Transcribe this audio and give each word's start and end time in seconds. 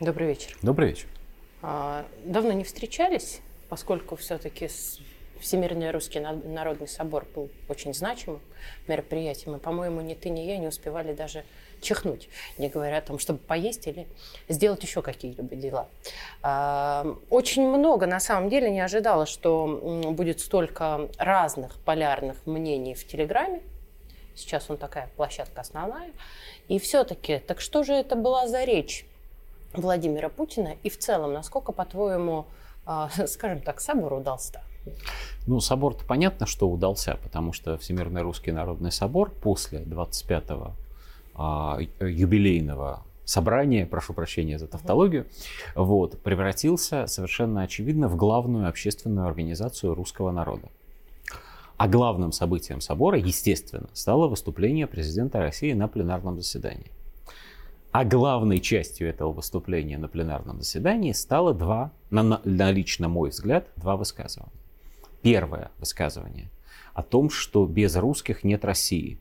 Добрый 0.00 0.28
вечер. 0.28 0.56
Добрый 0.62 0.90
вечер. 0.90 1.08
А, 1.60 2.06
давно 2.24 2.52
не 2.52 2.62
встречались, 2.62 3.40
поскольку 3.68 4.14
все-таки 4.14 4.68
Всемирный 5.40 5.90
русский 5.90 6.20
народный 6.20 6.86
собор 6.86 7.26
был 7.34 7.50
очень 7.68 7.92
значимым 7.92 8.40
мероприятием, 8.86 9.56
и, 9.56 9.58
по-моему, 9.58 10.00
ни 10.00 10.14
ты, 10.14 10.30
ни 10.30 10.40
я 10.40 10.56
не 10.56 10.68
успевали 10.68 11.14
даже 11.14 11.44
чихнуть, 11.80 12.28
не 12.58 12.68
говоря 12.68 12.98
о 12.98 13.00
том, 13.00 13.18
чтобы 13.18 13.40
поесть 13.40 13.88
или 13.88 14.06
сделать 14.48 14.84
еще 14.84 15.02
какие-либо 15.02 15.56
дела. 15.56 15.88
А, 16.42 17.04
очень 17.28 17.66
много, 17.66 18.06
на 18.06 18.20
самом 18.20 18.50
деле, 18.50 18.70
не 18.70 18.80
ожидала, 18.80 19.26
что 19.26 20.12
будет 20.12 20.38
столько 20.38 21.08
разных 21.18 21.76
полярных 21.84 22.46
мнений 22.46 22.94
в 22.94 23.04
Телеграме. 23.04 23.62
Сейчас 24.36 24.70
он 24.70 24.76
такая 24.76 25.10
площадка 25.16 25.62
основная. 25.62 26.12
И 26.68 26.78
все-таки, 26.78 27.40
так 27.40 27.60
что 27.60 27.82
же 27.82 27.94
это 27.94 28.14
была 28.14 28.46
за 28.46 28.62
речь 28.62 29.04
Владимира 29.72 30.28
Путина? 30.28 30.74
И 30.82 30.90
в 30.90 30.98
целом, 30.98 31.32
насколько, 31.32 31.72
по-твоему, 31.72 32.46
а, 32.86 33.10
скажем 33.26 33.60
так, 33.60 33.80
собор 33.80 34.14
удался-то? 34.14 34.62
Ну, 35.46 35.60
собор-то 35.60 36.04
понятно, 36.04 36.46
что 36.46 36.68
удался, 36.68 37.18
потому 37.22 37.52
что 37.52 37.76
Всемирный 37.78 38.22
Русский 38.22 38.52
Народный 38.52 38.92
Собор 38.92 39.30
после 39.30 39.80
25-го 39.80 40.72
а, 41.34 41.78
юбилейного 42.00 43.02
собрания, 43.24 43.86
прошу 43.86 44.14
прощения 44.14 44.58
за 44.58 44.66
тавтологию, 44.66 45.26
вот, 45.74 46.18
превратился 46.22 47.06
совершенно 47.06 47.62
очевидно 47.62 48.08
в 48.08 48.16
главную 48.16 48.68
общественную 48.68 49.26
организацию 49.26 49.94
русского 49.94 50.32
народа. 50.32 50.68
А 51.76 51.86
главным 51.86 52.32
событием 52.32 52.80
собора, 52.80 53.18
естественно, 53.18 53.88
стало 53.92 54.26
выступление 54.26 54.86
президента 54.86 55.38
России 55.38 55.72
на 55.74 55.86
пленарном 55.86 56.36
заседании. 56.36 56.90
А 57.98 58.04
главной 58.04 58.60
частью 58.60 59.08
этого 59.08 59.32
выступления 59.32 59.98
на 59.98 60.06
пленарном 60.06 60.60
заседании 60.60 61.10
стало 61.10 61.52
два, 61.52 61.90
на, 62.10 62.22
на 62.44 62.70
лично 62.70 63.08
мой 63.08 63.30
взгляд, 63.30 63.66
два 63.74 63.96
высказывания. 63.96 64.52
Первое 65.20 65.72
высказывание 65.78 66.48
о 66.94 67.02
том, 67.02 67.28
что 67.28 67.66
без 67.66 67.96
русских 67.96 68.44
нет 68.44 68.64
России. 68.64 69.18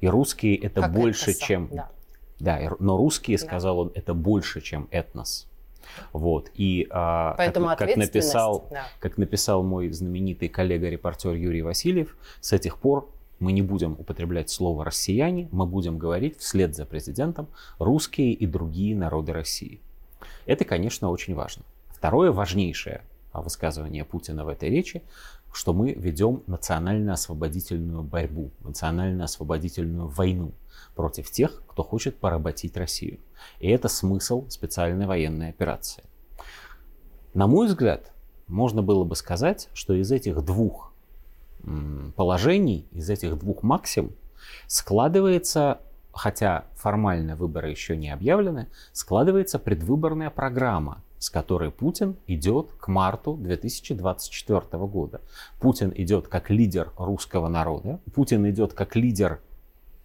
И 0.00 0.06
русские 0.06 0.56
это 0.58 0.82
как 0.82 0.92
больше, 0.92 1.32
этноса, 1.32 1.44
чем... 1.44 1.68
Да. 1.72 1.90
да, 2.38 2.76
но 2.78 2.96
русские, 2.96 3.36
да. 3.36 3.46
сказал 3.46 3.80
он, 3.80 3.92
это 3.96 4.14
больше, 4.14 4.60
чем 4.60 4.86
этнос. 4.92 5.48
Вот. 6.12 6.52
И 6.54 6.86
а, 6.90 7.34
Поэтому 7.36 7.66
как, 7.66 7.78
как, 7.78 7.96
написал, 7.96 8.68
да. 8.70 8.84
как 9.00 9.18
написал 9.18 9.64
мой 9.64 9.90
знаменитый 9.90 10.48
коллега-репортер 10.48 11.32
Юрий 11.32 11.62
Васильев, 11.62 12.16
с 12.40 12.52
этих 12.52 12.78
пор 12.78 13.10
мы 13.38 13.52
не 13.52 13.62
будем 13.62 13.92
употреблять 13.92 14.50
слово 14.50 14.84
«россияне», 14.84 15.48
мы 15.52 15.66
будем 15.66 15.98
говорить 15.98 16.38
вслед 16.38 16.74
за 16.74 16.86
президентом 16.86 17.48
«русские 17.78 18.32
и 18.32 18.46
другие 18.46 18.96
народы 18.96 19.32
России». 19.32 19.80
Это, 20.46 20.64
конечно, 20.64 21.10
очень 21.10 21.34
важно. 21.34 21.64
Второе 21.88 22.32
важнейшее 22.32 23.02
высказывание 23.32 24.04
Путина 24.04 24.44
в 24.44 24.48
этой 24.48 24.70
речи, 24.70 25.02
что 25.52 25.72
мы 25.72 25.92
ведем 25.92 26.42
национально-освободительную 26.46 28.02
борьбу, 28.02 28.50
национально-освободительную 28.60 30.08
войну 30.08 30.52
против 30.94 31.30
тех, 31.30 31.62
кто 31.68 31.82
хочет 31.82 32.16
поработить 32.16 32.76
Россию. 32.76 33.18
И 33.60 33.68
это 33.68 33.88
смысл 33.88 34.48
специальной 34.48 35.06
военной 35.06 35.50
операции. 35.50 36.04
На 37.34 37.46
мой 37.46 37.66
взгляд, 37.66 38.12
можно 38.46 38.82
было 38.82 39.04
бы 39.04 39.16
сказать, 39.16 39.68
что 39.74 39.94
из 39.94 40.12
этих 40.12 40.42
двух 40.44 40.93
положений, 42.16 42.86
из 42.92 43.10
этих 43.10 43.38
двух 43.38 43.62
максим 43.62 44.12
складывается, 44.66 45.80
хотя 46.12 46.64
формально 46.74 47.36
выборы 47.36 47.70
еще 47.70 47.96
не 47.96 48.10
объявлены, 48.10 48.68
складывается 48.92 49.58
предвыборная 49.58 50.30
программа, 50.30 51.02
с 51.18 51.30
которой 51.30 51.70
Путин 51.70 52.16
идет 52.26 52.72
к 52.78 52.88
марту 52.88 53.34
2024 53.34 54.60
года. 54.86 55.20
Путин 55.60 55.92
идет 55.96 56.28
как 56.28 56.50
лидер 56.50 56.92
русского 56.98 57.48
народа, 57.48 58.00
Путин 58.14 58.48
идет 58.50 58.74
как 58.74 58.96
лидер 58.96 59.40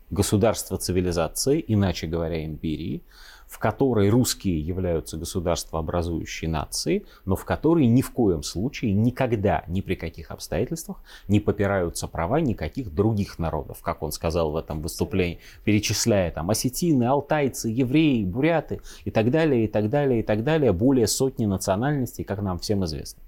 государства 0.09 0.78
цивилизации, 0.78 1.64
иначе 1.68 2.08
говоря, 2.08 2.44
империи, 2.46 3.03
в 3.50 3.58
которой 3.58 4.10
русские 4.10 4.62
являются 4.62 5.18
государствообразующей 5.18 6.48
нацией, 6.48 7.06
но 7.26 7.36
в 7.36 7.46
которой 7.46 7.88
ни 7.88 8.04
в 8.04 8.12
коем 8.12 8.44
случае, 8.44 8.94
никогда, 8.94 9.64
ни 9.68 9.82
при 9.82 9.96
каких 9.96 10.30
обстоятельствах 10.30 11.02
не 11.28 11.40
попираются 11.40 12.08
права 12.08 12.40
никаких 12.40 12.94
других 12.94 13.40
народов, 13.40 13.80
как 13.82 14.04
он 14.04 14.12
сказал 14.12 14.52
в 14.52 14.56
этом 14.56 14.82
выступлении, 14.82 15.40
перечисляя 15.64 16.32
там 16.32 16.52
осетины, 16.52 17.06
алтайцы, 17.06 17.70
евреи, 17.70 18.24
буряты 18.24 18.82
и 19.04 19.10
так 19.10 19.32
далее, 19.32 19.66
и 19.66 19.68
так 19.68 19.90
далее, 19.90 20.20
и 20.20 20.24
так 20.24 20.44
далее, 20.44 20.72
более 20.72 21.08
сотни 21.08 21.48
национальностей, 21.48 22.24
как 22.24 22.44
нам 22.44 22.60
всем 22.60 22.86
известно. 22.86 23.24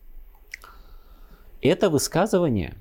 Это 1.63 1.89
высказывание 1.89 2.75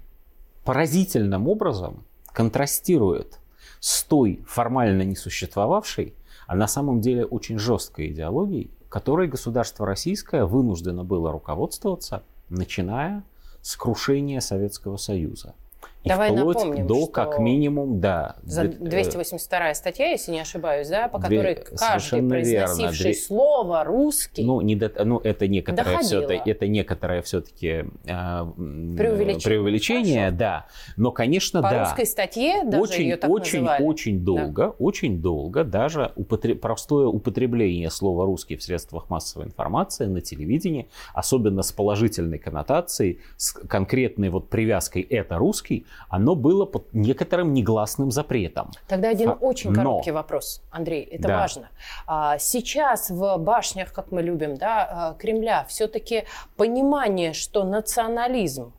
поразительным 0.62 1.48
образом 1.48 2.04
контрастирует 2.26 3.38
с 3.80 4.04
той 4.04 4.44
формально 4.46 5.02
несуществовавшей 5.02 6.14
а 6.50 6.56
на 6.56 6.66
самом 6.66 7.00
деле 7.00 7.24
очень 7.24 7.60
жесткой 7.60 8.08
идеологией, 8.08 8.72
которой 8.88 9.28
государство 9.28 9.86
российское 9.86 10.44
вынуждено 10.44 11.04
было 11.04 11.30
руководствоваться, 11.30 12.24
начиная 12.48 13.22
с 13.62 13.76
крушения 13.76 14.40
Советского 14.40 14.96
Союза. 14.96 15.54
И 16.02 16.08
Давай 16.08 16.30
вплоть 16.30 16.56
напомним, 16.56 16.86
до 16.86 17.06
как 17.06 17.38
минимум, 17.38 18.00
да. 18.00 18.36
За 18.42 18.64
282 18.64 19.74
статья, 19.74 20.06
если 20.06 20.32
не 20.32 20.40
ошибаюсь, 20.40 20.88
да, 20.88 21.08
по 21.08 21.18
которой 21.18 21.56
Две, 21.56 21.76
каждый 21.76 22.26
произносивший 22.26 23.06
верно. 23.10 23.22
слово 23.22 23.84
русский. 23.84 24.42
Ну, 24.42 24.62
не 24.62 24.76
до, 24.76 24.90
ну 25.04 25.18
это 25.18 25.46
некоторое 25.46 25.98
все 25.98 26.20
это 26.20 26.68
некоторое 26.68 27.20
все-таки 27.20 27.68
э, 27.68 27.84
преувеличение, 28.06 29.40
преувеличение 29.40 30.30
да. 30.30 30.66
Но, 30.96 31.12
конечно, 31.12 31.60
по 31.60 31.68
да. 31.68 31.74
По 31.74 31.84
русской 31.84 32.06
статье 32.06 32.64
даже 32.64 32.82
очень, 32.82 33.02
ее 33.02 33.16
так 33.16 33.30
очень, 33.30 33.60
называли. 33.60 33.84
очень 33.84 34.24
долго, 34.24 34.62
да. 34.62 34.74
очень 34.78 35.20
долго 35.20 35.64
даже 35.64 36.12
употреб, 36.16 36.60
простое 36.60 37.08
употребление 37.08 37.90
слова 37.90 38.24
русский 38.24 38.56
в 38.56 38.62
средствах 38.62 39.10
массовой 39.10 39.46
информации 39.46 40.06
на 40.06 40.22
телевидении, 40.22 40.88
особенно 41.12 41.62
с 41.62 41.72
положительной 41.72 42.38
коннотацией, 42.38 43.20
с 43.36 43.52
конкретной 43.52 44.30
вот 44.30 44.48
привязкой 44.48 45.02
это 45.02 45.36
русский 45.36 45.84
оно 46.08 46.34
было 46.34 46.64
под 46.66 46.92
некоторым 46.92 47.52
негласным 47.54 48.10
запретом. 48.10 48.70
Тогда 48.88 49.08
один 49.08 49.30
а, 49.30 49.32
очень 49.32 49.72
короткий 49.72 50.10
Но... 50.10 50.16
вопрос, 50.16 50.62
Андрей, 50.70 51.02
это 51.02 51.28
да. 51.28 51.38
важно. 51.38 51.68
А, 52.06 52.38
сейчас 52.38 53.10
в 53.10 53.36
башнях, 53.38 53.92
как 53.92 54.10
мы 54.12 54.22
любим, 54.22 54.56
да, 54.56 55.14
э, 55.16 55.20
Кремля 55.20 55.64
все-таки 55.68 56.24
понимание, 56.56 57.32
что 57.32 57.64
национализм 57.64 58.72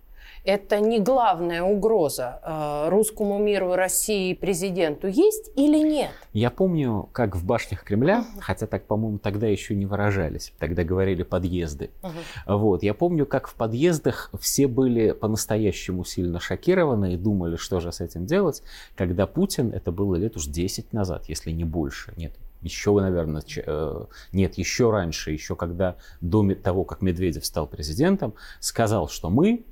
это 0.44 0.80
не 0.80 1.00
главная 1.00 1.64
угроза 1.64 2.40
э, 2.44 2.90
русскому 2.90 3.38
миру, 3.38 3.76
России, 3.76 4.34
президенту 4.34 5.08
есть 5.08 5.52
или 5.56 5.78
нет? 5.78 6.12
Я 6.34 6.50
помню, 6.50 7.10
как 7.12 7.36
в 7.36 7.46
башнях 7.46 7.84
Кремля, 7.84 8.20
uh-huh. 8.20 8.42
хотя 8.42 8.68
так, 8.68 8.86
по-моему, 8.86 9.20
тогда 9.20 9.48
еще 9.48 9.76
не 9.76 9.86
выражались, 9.86 10.54
тогда 10.58 10.84
говорили 10.84 11.24
подъезды. 11.24 11.92
Uh-huh. 12.02 12.58
Вот, 12.58 12.84
я 12.84 12.94
помню, 12.94 13.26
как 13.26 13.48
в 13.48 13.56
подъездах 13.56 14.32
все 14.40 14.68
были 14.68 15.12
по-настоящему 15.12 16.04
сильно 16.06 16.40
шокированы 16.40 17.14
и 17.14 17.18
думали, 17.18 17.56
что 17.56 17.80
же 17.80 17.92
с 17.92 18.02
этим 18.02 18.26
делать, 18.26 18.64
когда 18.96 19.28
Путин, 19.28 19.72
это 19.72 19.92
было 19.92 20.16
лет 20.16 20.38
уж 20.38 20.46
10 20.48 20.94
назад, 20.94 21.26
если 21.28 21.52
не 21.52 21.66
больше, 21.66 22.14
нет, 22.18 22.34
еще, 22.62 22.94
наверное, 23.00 23.44
э, 23.56 24.06
нет, 24.34 24.58
еще 24.58 24.92
раньше, 24.92 25.32
еще 25.32 25.56
когда 25.56 25.96
до 26.22 26.54
того, 26.56 26.84
как 26.84 27.02
Медведев 27.02 27.46
стал 27.46 27.68
президентом, 27.68 28.34
сказал, 28.60 29.10
что 29.10 29.30
мы 29.30 29.66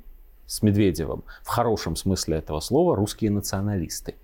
с 0.50 0.64
Медведевым, 0.64 1.24
в 1.44 1.48
хорошем 1.48 1.96
смысле 1.96 2.38
этого 2.38 2.60
слова, 2.60 2.96
русские 2.96 3.30
националисты. 3.30 4.16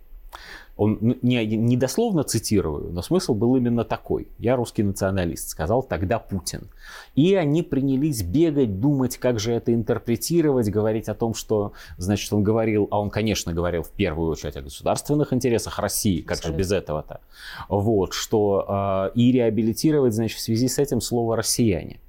Он 0.75 0.97
не, 1.21 1.45
не 1.45 1.77
дословно 1.77 2.23
цитирую, 2.23 2.91
но 2.91 3.01
смысл 3.01 3.33
был 3.33 3.55
именно 3.55 3.85
такой. 3.85 4.27
Я 4.39 4.57
русский 4.57 4.83
националист, 4.83 5.47
сказал 5.47 5.83
тогда 5.83 6.19
Путин. 6.19 6.67
И 7.13 7.35
они 7.35 7.61
принялись 7.61 8.23
бегать, 8.23 8.81
думать, 8.81 9.17
как 9.17 9.39
же 9.39 9.53
это 9.53 9.73
интерпретировать, 9.73 10.69
говорить 10.69 11.07
о 11.07 11.13
том, 11.13 11.33
что, 11.33 11.71
значит, 11.97 12.33
он 12.33 12.43
говорил, 12.43 12.89
а 12.91 12.99
он, 12.99 13.09
конечно, 13.09 13.53
говорил 13.53 13.83
в 13.83 13.91
первую 13.91 14.31
очередь 14.31 14.57
о 14.57 14.63
государственных 14.63 15.31
интересах 15.31 15.79
России, 15.79 16.21
как 16.21 16.39
Абсолютно. 16.39 16.63
же 16.63 16.67
без 16.67 16.71
этого-то. 16.73 17.21
Вот, 17.69 18.13
что 18.13 19.11
э, 19.15 19.17
и 19.17 19.31
реабилитировать, 19.31 20.13
значит, 20.13 20.39
в 20.39 20.41
связи 20.41 20.67
с 20.67 20.79
этим 20.79 20.99
слово 20.99 21.37
«россияне». 21.37 22.01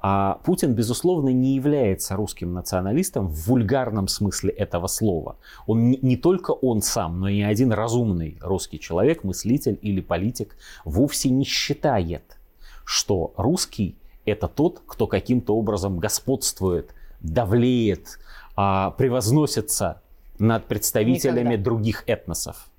А 0.00 0.40
Путин, 0.44 0.74
безусловно, 0.74 1.30
не 1.30 1.56
является 1.56 2.14
русским 2.14 2.52
националистом 2.52 3.26
в 3.26 3.48
вульгарном 3.48 4.06
смысле 4.06 4.50
этого 4.50 4.86
слова. 4.86 5.38
Он 5.66 5.90
не 5.90 6.16
только 6.16 6.52
он 6.52 6.82
сам, 6.82 7.20
но 7.20 7.28
и 7.28 7.42
один 7.42 7.72
разумный 7.72 8.38
русский 8.40 8.78
человек, 8.78 9.24
мыслитель 9.24 9.78
или 9.82 10.00
политик 10.00 10.56
вовсе 10.84 11.30
не 11.30 11.44
считает, 11.44 12.38
что 12.84 13.34
русский 13.36 13.98
это 14.24 14.46
тот, 14.46 14.82
кто 14.86 15.06
каким-то 15.06 15.56
образом 15.56 15.98
господствует, 15.98 16.94
давлеет, 17.20 18.18
а, 18.54 18.90
превозносится 18.92 20.02
над 20.38 20.66
представителями 20.66 21.50
Никогда. 21.50 21.64
других 21.64 22.04
этносов. 22.06 22.70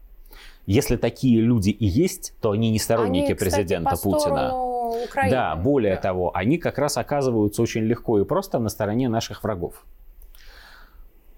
Если 0.65 0.95
такие 0.95 1.41
люди 1.41 1.71
и 1.71 1.85
есть, 1.85 2.33
то 2.41 2.51
они 2.51 2.69
не 2.69 2.79
сторонники 2.79 3.25
они, 3.25 3.33
кстати, 3.33 3.49
президента 3.49 3.97
Путина. 3.97 4.68
Украины. 4.91 5.31
Да, 5.31 5.55
более 5.55 5.95
да. 5.95 6.01
того, 6.01 6.35
они 6.35 6.57
как 6.57 6.77
раз 6.77 6.97
оказываются 6.97 7.61
очень 7.61 7.81
легко 7.81 8.19
и 8.19 8.25
просто 8.25 8.59
на 8.59 8.69
стороне 8.69 9.09
наших 9.09 9.43
врагов. 9.43 9.85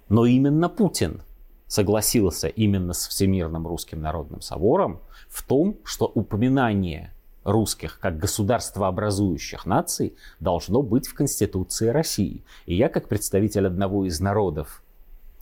Но 0.10 0.26
именно 0.26 0.68
Путин 0.70 1.22
согласился 1.68 2.48
именно 2.50 2.94
с 2.94 3.08
Всемирным 3.08 3.66
Русским 3.66 4.02
Народным 4.02 4.42
Собором 4.42 5.00
в 5.30 5.42
том, 5.44 5.78
что 5.86 6.06
упоминание 6.06 7.14
русских 7.44 8.00
как 8.00 8.18
государствообразующих 8.18 9.66
наций 9.66 10.16
должно 10.40 10.82
быть 10.82 11.08
в 11.08 11.14
Конституции 11.14 11.88
России. 11.88 12.44
И 12.66 12.76
я, 12.76 12.90
как 12.90 13.08
представитель 13.08 13.68
одного 13.68 14.06
из 14.06 14.20
народов, 14.20 14.84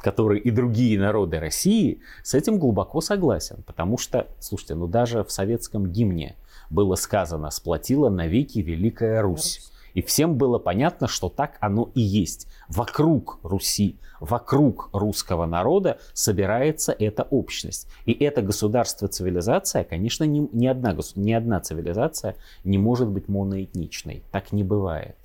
которые 0.01 0.41
и 0.41 0.51
другие 0.51 0.99
народы 0.99 1.39
России, 1.39 2.01
с 2.23 2.33
этим 2.33 2.57
глубоко 2.57 3.01
согласен. 3.01 3.63
Потому 3.65 3.97
что, 3.97 4.27
слушайте, 4.39 4.75
ну 4.75 4.87
даже 4.87 5.23
в 5.23 5.31
советском 5.31 5.87
гимне 5.87 6.35
было 6.69 6.95
сказано 6.95 7.49
«сплотила 7.51 8.09
навеки 8.09 8.59
Великая 8.59 9.21
Русь». 9.21 9.71
И 9.93 10.01
всем 10.01 10.35
было 10.35 10.59
понятно, 10.59 11.07
что 11.07 11.29
так 11.29 11.57
оно 11.59 11.89
и 11.95 12.01
есть. 12.01 12.47
Вокруг 12.67 13.39
Руси, 13.41 13.97
вокруг 14.19 14.89
русского 14.93 15.45
народа 15.47 15.97
собирается 16.13 16.95
эта 16.97 17.23
общность. 17.23 17.87
И 18.05 18.13
это 18.13 18.41
государство-цивилизация, 18.41 19.83
конечно, 19.83 20.25
ни, 20.25 20.47
ни, 20.53 20.67
одна, 20.67 20.95
ни 21.15 21.33
одна 21.33 21.59
цивилизация 21.59 22.35
не 22.63 22.77
может 22.77 23.07
быть 23.07 23.27
моноэтничной. 23.27 24.23
Так 24.31 24.51
не 24.51 24.63
бывает. 24.63 25.17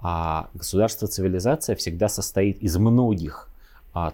А 0.00 0.50
государство-цивилизация 0.54 1.74
всегда 1.76 2.08
состоит 2.08 2.58
из 2.58 2.76
многих 2.76 3.51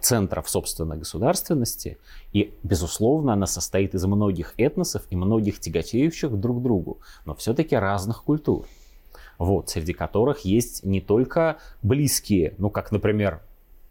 центров 0.00 0.48
собственной 0.48 0.96
государственности, 0.96 1.98
и, 2.32 2.52
безусловно, 2.62 3.32
она 3.32 3.46
состоит 3.46 3.94
из 3.94 4.04
многих 4.04 4.54
этносов 4.56 5.02
и 5.10 5.16
многих 5.16 5.60
тяготеющих 5.60 6.32
друг 6.38 6.58
к 6.58 6.62
другу, 6.62 6.98
но 7.24 7.34
все-таки 7.34 7.76
разных 7.76 8.24
культур 8.24 8.66
вот, 9.38 9.70
среди 9.70 9.92
которых 9.92 10.40
есть 10.40 10.84
не 10.84 11.00
только 11.00 11.58
близкие, 11.82 12.54
ну, 12.58 12.70
как, 12.70 12.92
например, 12.92 13.40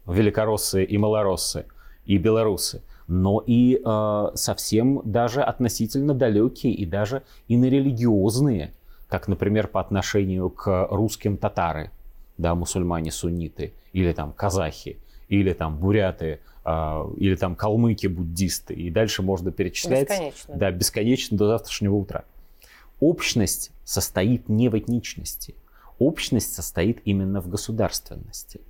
великороссы 0.06 0.84
и 0.84 0.98
малороссы, 0.98 1.66
и 2.04 2.18
белорусы, 2.18 2.82
но 3.06 3.42
и 3.46 3.80
э, 3.84 4.26
совсем 4.34 5.00
даже 5.04 5.42
относительно 5.42 6.14
далекие 6.14 6.72
и 6.72 6.86
даже 6.86 7.22
инорелигиозные, 7.48 8.72
как, 9.08 9.28
например, 9.28 9.68
по 9.68 9.80
отношению 9.80 10.50
к 10.50 10.88
русским 10.90 11.36
татары, 11.36 11.90
да, 12.36 12.54
мусульмане-сунниты, 12.54 13.72
или 13.92 14.12
там 14.12 14.32
казахи, 14.32 14.98
или 15.28 15.52
там 15.52 15.78
буряты, 15.78 16.40
э, 16.64 17.14
или 17.16 17.34
там 17.34 17.54
калмыки-буддисты, 17.54 18.74
и 18.74 18.90
дальше 18.90 19.22
можно 19.22 19.50
перечислять. 19.50 20.08
Бесконечно. 20.08 20.54
Да, 20.56 20.70
бесконечно 20.70 21.36
до 21.36 21.46
завтрашнего 21.48 21.94
утра. 21.94 22.24
Общность 23.00 23.70
состоит 23.84 24.48
не 24.48 24.68
в 24.68 24.78
этничности. 24.78 25.54
Общность 25.98 26.54
состоит 26.54 27.00
именно 27.04 27.40
в 27.40 27.48
государственности. 27.48 28.60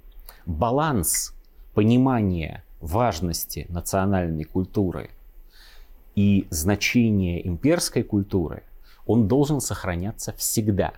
Баланс 0.47 1.35
понимания 1.75 2.65
важности 2.81 3.67
национальной 3.69 4.45
культуры 4.45 5.11
и 6.15 6.47
значения 6.51 7.47
имперской 7.47 8.03
культуры, 8.03 8.63
он 9.07 9.29
должен 9.29 9.61
сохраняться 9.61 10.33
всегда. 10.33 10.95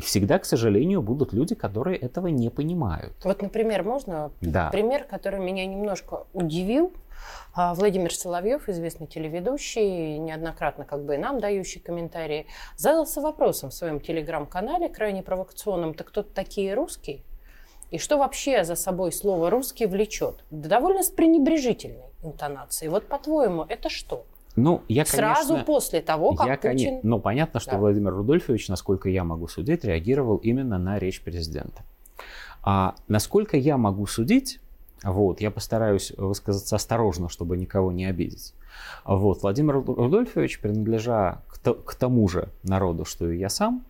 И 0.00 0.02
всегда, 0.02 0.38
к 0.38 0.46
сожалению, 0.46 1.02
будут 1.02 1.34
люди, 1.34 1.54
которые 1.54 1.98
этого 1.98 2.28
не 2.28 2.48
понимают. 2.48 3.12
Вот, 3.22 3.42
например, 3.42 3.82
можно 3.82 4.32
да. 4.40 4.70
пример, 4.70 5.04
который 5.04 5.40
меня 5.40 5.66
немножко 5.66 6.24
удивил. 6.32 6.90
А 7.54 7.74
Владимир 7.74 8.14
Соловьев, 8.14 8.70
известный 8.70 9.06
телеведущий, 9.06 10.16
неоднократно 10.16 10.86
как 10.86 11.04
бы 11.04 11.16
и 11.16 11.18
нам 11.18 11.38
дающий 11.38 11.80
комментарии, 11.80 12.46
задался 12.76 13.20
вопросом 13.20 13.68
в 13.68 13.74
своем 13.74 14.00
телеграм-канале, 14.00 14.88
крайне 14.88 15.22
провокационным, 15.22 15.92
так 15.92 16.08
кто 16.08 16.22
такие 16.22 16.72
русские? 16.72 17.20
И 17.90 17.98
что 17.98 18.16
вообще 18.16 18.64
за 18.64 18.76
собой 18.76 19.12
слово 19.12 19.50
«русский» 19.50 19.84
влечет? 19.84 20.44
довольно 20.50 21.02
с 21.02 21.10
пренебрежительной 21.10 22.08
интонацией. 22.22 22.88
Вот 22.88 23.06
по-твоему, 23.06 23.66
это 23.68 23.90
что? 23.90 24.24
Ну, 24.56 24.82
я, 24.88 25.04
Сразу 25.04 25.48
конечно, 25.48 25.64
после 25.64 26.00
того, 26.00 26.34
как 26.34 26.64
я, 26.64 26.72
Путин... 26.72 27.00
Ну, 27.02 27.20
понятно, 27.20 27.60
что 27.60 27.72
да. 27.72 27.78
Владимир 27.78 28.14
Рудольфович, 28.14 28.68
насколько 28.68 29.08
я 29.08 29.24
могу 29.24 29.46
судить, 29.48 29.84
реагировал 29.84 30.36
именно 30.38 30.78
на 30.78 30.98
речь 30.98 31.22
президента. 31.22 31.82
А 32.62 32.94
насколько 33.08 33.56
я 33.56 33.76
могу 33.76 34.06
судить, 34.06 34.60
вот, 35.02 35.40
я 35.40 35.50
постараюсь 35.50 36.12
высказаться 36.16 36.76
осторожно, 36.76 37.28
чтобы 37.28 37.56
никого 37.56 37.92
не 37.92 38.06
обидеть. 38.06 38.54
Вот, 39.04 39.42
Владимир 39.42 39.82
Рудольфович, 39.82 40.60
принадлежа 40.60 41.42
к, 41.48 41.72
к 41.72 41.94
тому 41.94 42.28
же 42.28 42.48
народу, 42.62 43.04
что 43.04 43.30
и 43.30 43.38
я 43.38 43.48
сам, 43.48 43.84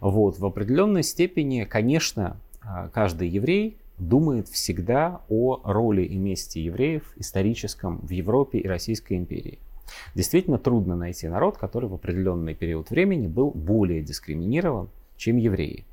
вот, 0.00 0.38
в 0.38 0.46
определенной 0.46 1.02
степени, 1.02 1.64
конечно, 1.64 2.36
а, 2.62 2.88
каждый 2.88 3.28
еврей 3.28 3.78
думает 3.98 4.48
всегда 4.48 5.20
о 5.28 5.60
роли 5.64 6.02
и 6.02 6.16
месте 6.16 6.62
евреев 6.62 7.12
историческом 7.16 7.98
в 7.98 8.10
Европе 8.10 8.58
и 8.58 8.66
Российской 8.66 9.14
империи. 9.16 9.58
Действительно 10.14 10.58
трудно 10.58 10.96
найти 10.96 11.28
народ, 11.28 11.58
который 11.58 11.88
в 11.88 11.94
определенный 11.94 12.54
период 12.54 12.90
времени 12.90 13.26
был 13.26 13.50
более 13.50 14.02
дискриминирован, 14.02 14.88
чем 15.16 15.36
евреи. 15.36 15.84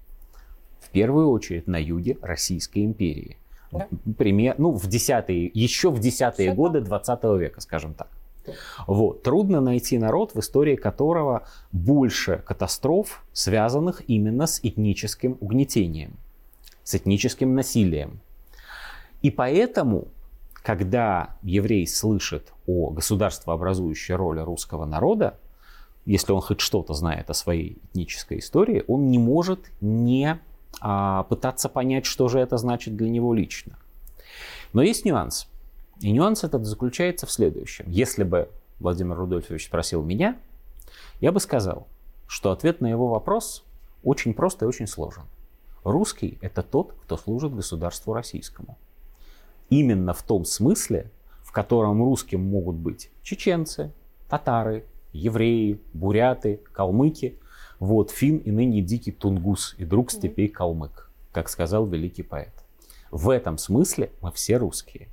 В 0.79 0.89
первую 0.89 1.29
очередь 1.29 1.67
на 1.67 1.77
юге 1.81 2.17
Российской 2.21 2.85
империи. 2.85 3.37
Да. 3.71 3.87
Пример, 4.17 4.55
ну, 4.57 4.71
в 4.71 4.87
десятые, 4.87 5.49
еще 5.53 5.89
в 5.89 5.99
десятые 5.99 6.49
Все 6.49 6.55
годы 6.55 6.81
20 6.81 7.23
века, 7.39 7.61
скажем 7.61 7.93
так. 7.93 8.09
Вот. 8.87 9.23
Трудно 9.23 9.61
найти 9.61 9.97
народ, 9.97 10.35
в 10.35 10.39
истории 10.39 10.75
которого 10.75 11.47
больше 11.71 12.43
катастроф, 12.45 13.23
связанных 13.31 14.03
именно 14.07 14.47
с 14.47 14.59
этническим 14.61 15.37
угнетением, 15.39 16.17
с 16.83 16.95
этническим 16.95 17.55
насилием. 17.55 18.19
И 19.21 19.31
поэтому, 19.31 20.09
когда 20.63 21.35
еврей 21.43 21.85
слышит 21.85 22.53
о 22.65 22.89
государствообразующей 22.89 24.15
роли 24.15 24.39
русского 24.39 24.85
народа, 24.85 25.37
если 26.05 26.31
он 26.31 26.41
хоть 26.41 26.61
что-то 26.61 26.93
знает 26.93 27.29
о 27.29 27.33
своей 27.33 27.77
этнической 27.83 28.39
истории, 28.39 28.83
он 28.87 29.09
не 29.09 29.19
может 29.19 29.59
не 29.81 30.39
а, 30.79 31.23
пытаться 31.23 31.69
понять, 31.69 32.05
что 32.05 32.29
же 32.29 32.39
это 32.39 32.57
значит 32.57 32.95
для 32.95 33.09
него 33.09 33.33
лично. 33.33 33.77
Но 34.71 34.81
есть 34.81 35.05
нюанс. 35.05 35.47
И 35.99 36.11
нюанс 36.11 36.43
этот 36.43 36.65
заключается 36.65 37.25
в 37.25 37.31
следующем. 37.31 37.85
Если 37.87 38.23
бы 38.23 38.49
Владимир 38.79 39.17
Рудольфович 39.17 39.65
спросил 39.65 40.01
меня, 40.01 40.37
я 41.19 41.31
бы 41.31 41.39
сказал, 41.39 41.87
что 42.27 42.51
ответ 42.51 42.81
на 42.81 42.87
его 42.87 43.07
вопрос 43.07 43.63
очень 44.03 44.33
прост 44.33 44.61
и 44.61 44.65
очень 44.65 44.87
сложен. 44.87 45.23
Русский– 45.83 46.37
это 46.41 46.63
тот, 46.63 46.93
кто 47.03 47.17
служит 47.17 47.53
государству 47.53 48.13
российскому. 48.13 48.77
Именно 49.69 50.13
в 50.13 50.23
том 50.23 50.45
смысле, 50.45 51.11
в 51.41 51.51
котором 51.51 52.03
русским 52.03 52.41
могут 52.41 52.75
быть 52.75 53.09
чеченцы, 53.21 53.91
татары, 54.29 54.85
евреи, 55.11 55.79
буряты, 55.93 56.59
калмыки, 56.71 57.37
вот, 57.79 58.11
фин 58.11 58.37
и 58.37 58.51
ныне 58.51 58.81
дикий 58.81 59.11
тунгус 59.11 59.75
и 59.77 59.85
друг 59.85 60.11
степей 60.11 60.47
калмык, 60.47 61.09
как 61.31 61.49
сказал 61.49 61.85
великий 61.85 62.23
поэт. 62.23 62.53
В 63.11 63.29
этом 63.29 63.57
смысле 63.57 64.11
мы 64.21 64.31
все 64.31 64.57
русские. 64.57 65.07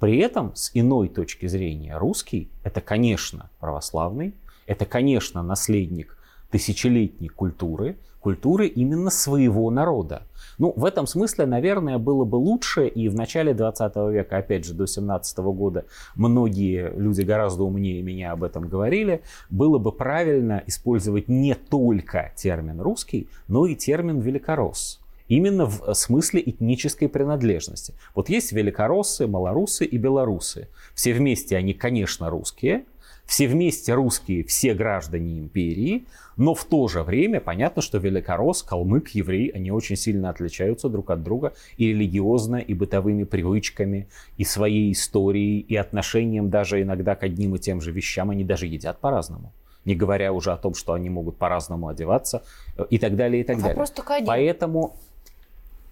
При 0.00 0.18
этом, 0.18 0.54
с 0.54 0.70
иной 0.74 1.08
точки 1.08 1.46
зрения, 1.46 1.96
русский– 1.96 2.50
это, 2.64 2.80
конечно, 2.80 3.48
православный, 3.60 4.34
это, 4.66 4.84
конечно, 4.84 5.42
наследник 5.42 6.18
тысячелетней 6.54 7.26
культуры, 7.26 7.96
культуры 8.20 8.68
именно 8.68 9.10
своего 9.10 9.68
народа. 9.72 10.22
Ну, 10.56 10.72
в 10.76 10.84
этом 10.84 11.04
смысле, 11.08 11.46
наверное, 11.46 11.98
было 11.98 12.24
бы 12.24 12.36
лучше, 12.36 12.86
и 12.86 13.08
в 13.08 13.16
начале 13.16 13.54
20 13.54 13.96
века, 14.12 14.36
опять 14.36 14.64
же, 14.64 14.72
до 14.72 14.86
17 14.86 15.36
года, 15.38 15.84
многие 16.14 16.96
люди 16.96 17.22
гораздо 17.22 17.64
умнее 17.64 18.02
меня 18.02 18.30
об 18.30 18.44
этом 18.44 18.68
говорили, 18.68 19.22
было 19.50 19.78
бы 19.78 19.90
правильно 19.90 20.62
использовать 20.68 21.28
не 21.28 21.56
только 21.56 22.30
термин 22.36 22.80
«русский», 22.80 23.28
но 23.48 23.66
и 23.66 23.74
термин 23.74 24.20
«великоросс». 24.20 25.00
Именно 25.26 25.66
в 25.66 25.92
смысле 25.94 26.40
этнической 26.46 27.08
принадлежности. 27.08 27.94
Вот 28.14 28.28
есть 28.28 28.52
великороссы, 28.52 29.26
малорусы 29.26 29.84
и 29.84 29.98
белорусы. 29.98 30.68
Все 30.94 31.14
вместе 31.14 31.56
они, 31.56 31.74
конечно, 31.74 32.30
русские, 32.30 32.84
все 33.26 33.48
вместе 33.48 33.94
русские, 33.94 34.44
все 34.44 34.74
граждане 34.74 35.38
империи, 35.38 36.06
но 36.36 36.54
в 36.54 36.64
то 36.64 36.88
же 36.88 37.02
время 37.02 37.40
понятно, 37.40 37.80
что 37.82 37.98
великорос, 37.98 38.62
калмык, 38.62 39.10
еврей, 39.10 39.48
они 39.48 39.70
очень 39.70 39.96
сильно 39.96 40.30
отличаются 40.30 40.88
друг 40.88 41.10
от 41.10 41.22
друга 41.22 41.54
и 41.76 41.88
религиозно, 41.88 42.56
и 42.56 42.74
бытовыми 42.74 43.24
привычками, 43.24 44.08
и 44.36 44.44
своей 44.44 44.92
историей, 44.92 45.60
и 45.60 45.76
отношением 45.76 46.50
даже 46.50 46.82
иногда 46.82 47.14
к 47.14 47.22
одним 47.22 47.54
и 47.54 47.58
тем 47.58 47.80
же 47.80 47.92
вещам. 47.92 48.30
Они 48.30 48.44
даже 48.44 48.66
едят 48.66 48.98
по-разному 48.98 49.52
не 49.84 49.94
говоря 49.94 50.32
уже 50.32 50.50
о 50.50 50.56
том, 50.56 50.74
что 50.74 50.94
они 50.94 51.10
могут 51.10 51.36
по-разному 51.36 51.88
одеваться 51.88 52.42
э, 52.78 52.86
и 52.88 52.98
так 52.98 53.16
далее, 53.16 53.42
и 53.42 53.44
так 53.44 53.58
Вопрос 53.58 53.90
далее. 53.90 53.96
Только 53.96 54.14
один. 54.14 54.26
Поэтому 54.26 54.96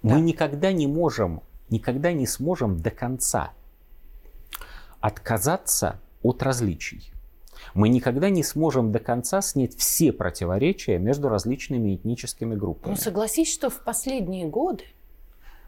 да. 0.02 0.14
мы 0.14 0.20
никогда 0.22 0.72
не 0.72 0.86
можем, 0.86 1.42
никогда 1.68 2.12
не 2.12 2.26
сможем 2.26 2.80
до 2.80 2.90
конца 2.90 3.52
отказаться 5.00 6.00
от 6.22 6.42
различий. 6.42 7.12
Мы 7.74 7.88
никогда 7.88 8.30
не 8.30 8.42
сможем 8.42 8.92
до 8.92 8.98
конца 8.98 9.40
снять 9.42 9.76
все 9.76 10.12
противоречия 10.12 10.98
между 10.98 11.28
различными 11.28 11.94
этническими 11.94 12.54
группами. 12.54 12.92
Ну, 12.92 12.96
согласись, 12.96 13.52
что 13.52 13.70
в 13.70 13.84
последние 13.84 14.46
годы 14.46 14.84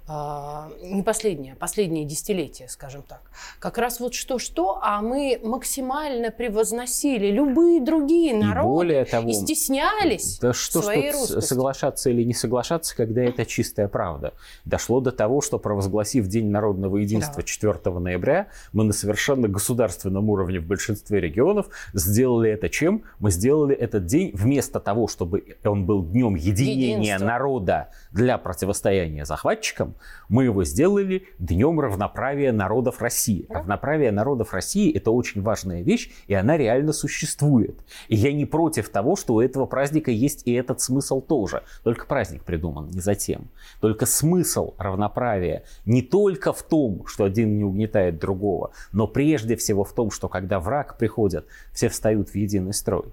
не 0.07 1.03
последнее, 1.03 1.55
последние 1.55 2.05
десятилетия, 2.05 2.69
скажем 2.69 3.03
так. 3.03 3.23
Как 3.59 3.79
раз 3.79 4.01
вот 4.01 4.13
что-что, 4.13 4.79
а 4.83 5.01
мы 5.01 5.41
максимально 5.43 6.31
превозносили 6.31 7.31
любые 7.31 7.81
другие 7.81 8.35
народы 8.35 8.69
и, 8.69 8.75
более 8.75 9.05
того, 9.07 9.31
и 9.31 9.33
стеснялись 9.33 10.39
да 10.41 10.53
что 10.53 10.83
своей 10.83 11.11
что 11.11 11.21
русскости. 11.21 11.49
соглашаться 11.49 12.11
или 12.11 12.23
не 12.23 12.35
соглашаться, 12.35 12.95
когда 12.95 13.23
это 13.23 13.47
чистая 13.47 13.89
правда. 13.89 14.35
Дошло 14.67 15.01
до 15.01 15.11
того, 15.11 15.41
что 15.41 15.59
провозгласив 15.59 16.27
День 16.27 16.51
народного 16.51 16.99
единства 16.99 17.37
да. 17.37 17.43
4 17.43 17.99
ноября, 17.99 18.49
мы 18.73 18.85
на 18.85 18.93
совершенно 18.93 19.49
государственном 19.49 20.29
уровне 20.29 20.61
в 20.61 20.67
большинстве 20.67 21.21
регионов 21.21 21.69
сделали 21.95 22.51
это 22.51 22.69
чем? 22.69 23.05
Мы 23.21 23.31
сделали 23.31 23.75
этот 23.75 24.05
день 24.05 24.33
вместо 24.35 24.81
того, 24.81 25.09
чтобы 25.09 25.57
он 25.65 25.87
был 25.87 26.03
днем 26.05 26.35
единения 26.35 27.15
Единство. 27.15 27.25
народа 27.27 27.89
для 28.13 28.37
противостояния 28.37 29.25
захватчикам, 29.25 29.94
мы 30.29 30.45
его 30.45 30.65
сделали 30.65 31.27
Днем 31.39 31.81
равноправия 31.81 32.53
народов 32.53 33.01
России. 33.01 33.47
Равноправие 33.49 34.13
народов 34.13 34.53
России– 34.53 34.93
это 34.95 35.11
очень 35.11 35.43
важная 35.43 35.83
вещь, 35.83 36.11
и 36.27 36.35
она 36.35 36.57
реально 36.57 36.93
существует. 36.93 37.79
И 38.09 38.17
я 38.17 38.33
не 38.33 38.47
против 38.47 38.89
того, 38.89 39.17
что 39.17 39.35
у 39.35 39.41
этого 39.41 39.67
праздника 39.67 40.11
есть 40.11 40.43
и 40.47 40.53
этот 40.53 40.81
смысл 40.81 41.21
тоже. 41.21 41.63
Только 41.83 42.07
праздник 42.07 42.45
придуман 42.45 42.89
не 42.89 43.01
затем. 43.01 43.49
Только 43.81 44.07
смысл 44.07 44.75
равноправия 44.79 45.65
не 45.85 46.03
только 46.03 46.53
в 46.53 46.63
том, 46.63 47.07
что 47.07 47.25
один 47.25 47.57
не 47.57 47.65
угнетает 47.65 48.19
другого, 48.19 48.73
но 48.93 49.07
прежде 49.07 49.57
всего 49.57 49.85
в 49.85 49.93
том, 49.93 50.11
что 50.11 50.29
когда 50.29 50.61
враг 50.61 50.99
приходит, 50.99 51.47
все 51.73 51.89
встают 51.89 52.31
в 52.31 52.35
единый 52.35 52.73
строй. 52.73 53.07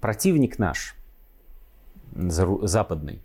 Противник 0.00 0.58
наш, 0.58 0.96
западный, 2.14 3.20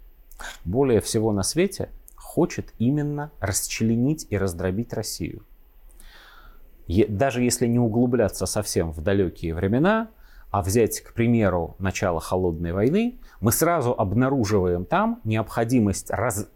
более 0.64 1.02
всего 1.02 1.32
на 1.32 1.44
свете 1.44 1.90
хочет 2.38 2.72
именно 2.78 3.32
расчленить 3.40 4.28
и 4.30 4.38
раздробить 4.38 4.94
Россию. 4.94 5.42
Даже 6.88 7.42
если 7.42 7.66
не 7.66 7.80
углубляться 7.80 8.46
совсем 8.46 8.92
в 8.92 9.02
далекие 9.02 9.56
времена, 9.56 10.10
а 10.52 10.62
взять, 10.62 11.02
к 11.02 11.16
примеру, 11.16 11.76
начало 11.80 12.20
Холодной 12.20 12.74
войны, 12.74 13.18
мы 13.42 13.52
сразу 13.52 13.92
обнаруживаем 13.92 14.86
там 14.86 15.20
необходимость 15.24 16.12
раз, 16.12 16.48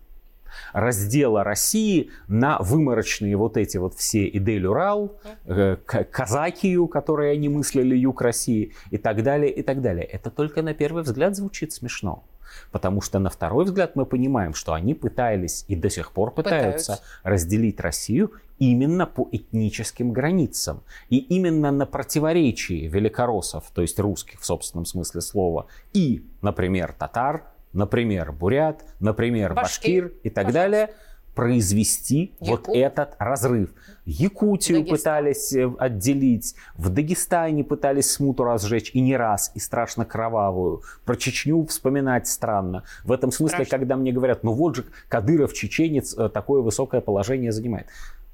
раздела 0.74 1.44
России 1.44 2.12
на 2.28 2.60
выморочные 2.60 3.36
вот 3.36 3.58
эти 3.58 3.78
вот 3.78 3.96
все 3.96 4.28
Идель-Урал, 4.28 5.18
э, 5.46 5.78
Казакию, 5.86 6.88
которые 6.88 7.34
они 7.34 7.50
мыслили 7.50 7.96
юг 7.96 8.22
России 8.22 8.74
и 8.90 8.98
так 8.98 9.24
далее, 9.24 9.52
и 9.52 9.62
так 9.62 9.82
далее. 9.82 10.06
Это 10.06 10.30
только 10.30 10.62
на 10.62 10.74
первый 10.74 11.04
взгляд 11.04 11.36
звучит 11.36 11.74
смешно. 11.74 12.24
Потому 12.72 13.02
что 13.02 13.20
на 13.20 13.30
второй 13.30 13.66
взгляд 13.66 13.96
мы 13.96 14.06
понимаем, 14.06 14.54
что 14.54 14.74
они 14.74 14.94
пытались 14.94 15.66
и 15.68 15.76
до 15.76 15.90
сих 15.90 16.12
пор 16.12 16.34
пытаются, 16.34 16.94
пытаются. 16.94 17.04
разделить 17.24 17.80
Россию 17.80 18.34
именно 18.60 19.06
по 19.06 19.28
этническим 19.32 20.12
границам. 20.12 20.84
И 21.10 21.18
именно 21.18 21.72
на 21.72 21.86
противоречии 21.86 22.88
великороссов, 22.88 23.72
то 23.74 23.82
есть 23.82 24.00
русских 24.00 24.40
в 24.40 24.46
собственном 24.46 24.86
смысле 24.86 25.22
слова, 25.22 25.68
и, 25.94 26.26
например, 26.42 26.94
татар, 26.98 27.46
например, 27.74 28.32
бурят, 28.32 28.84
например, 29.00 29.54
башкир, 29.54 30.06
башкир 30.06 30.20
и 30.24 30.30
так 30.30 30.46
Пожалуйста. 30.46 30.72
далее– 30.72 30.90
произвести 31.36 32.34
Якут. 32.40 32.68
вот 32.68 32.78
этот 32.78 33.16
разрыв. 33.20 33.74
Якутию 34.06 34.80
Дагестан. 34.80 34.98
пытались 34.98 35.54
э, 35.54 35.72
отделить, 35.80 36.56
в 36.76 36.90
Дагестане 36.90 37.64
пытались 37.64 38.12
смуту 38.12 38.44
разжечь, 38.44 38.92
и 38.94 39.02
не 39.02 39.16
раз, 39.16 39.52
и 39.56 39.60
страшно 39.60 40.06
кровавую. 40.06 40.82
Про 41.06 41.16
Чечню 41.16 41.66
вспоминать 41.66 42.28
странно. 42.28 42.84
В 43.04 43.12
этом 43.12 43.32
смысле, 43.32 43.66
страшно. 43.66 43.78
когда 43.78 43.96
мне 43.96 44.12
говорят, 44.12 44.44
ну 44.44 44.54
вот 44.54 44.76
же 44.76 44.86
Кадыров, 45.08 45.54
чеченец, 45.54 46.18
э, 46.18 46.30
такое 46.30 46.62
высокое 46.62 47.02
положение 47.02 47.52
занимает. 47.52 47.88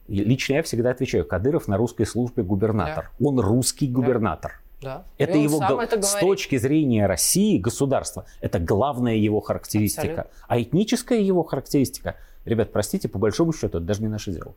Лично 0.08 0.56
я 0.56 0.64
всегда 0.64 0.92
отвечаю, 0.92 1.26
Кадыров 1.26 1.68
на 1.68 1.78
русской 1.78 2.06
службе 2.06 2.42
губернатор. 2.42 3.12
Да. 3.20 3.26
Он 3.26 3.40
русский 3.40 3.88
губернатор. 3.88 4.54
Да. 4.54 4.67
Это 4.82 5.38
его 5.38 5.82
это 5.82 6.02
с 6.02 6.16
точки 6.16 6.58
зрения 6.58 7.08
России, 7.08 7.58
государства, 7.58 8.26
это 8.42 8.60
главная 8.60 9.16
его 9.16 9.42
характеристика. 9.42 10.22
Абсолютно. 10.22 10.28
А 10.48 10.62
этническая 10.62 11.20
его 11.20 11.44
характеристика– 11.44 12.16
Ребят, 12.48 12.72
простите, 12.72 13.10
по 13.10 13.20
большому 13.20 13.52
счету, 13.52 13.68
это 13.68 13.80
даже 13.82 14.02
не 14.02 14.08
наше 14.08 14.32
дело. 14.32 14.56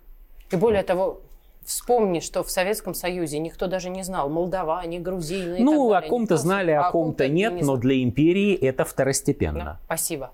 И 0.51 0.57
более 0.57 0.83
того, 0.83 1.21
Вспомни, 1.63 2.21
что 2.21 2.43
в 2.43 2.51
Советском 2.51 2.95
Союзе 2.95 3.39
никто 3.39 3.67
даже 3.67 3.91
не 3.91 4.03
знал 4.03 4.31
молдаване, 4.31 4.99
грузины. 4.99 5.59
Ну, 5.61 5.93
о 5.93 6.01
ком-то 6.01 6.39
знали, 6.39 6.71
о, 6.71 6.89
о 6.89 6.91
ком-то 6.91 7.29
нет, 7.29 7.53
не 7.53 7.63
но 7.63 7.77
для 7.77 8.03
империи 8.03 8.55
это 8.55 8.85
второстепенно. 8.85 9.65
Да, 9.65 9.81
спасибо. 9.85 10.31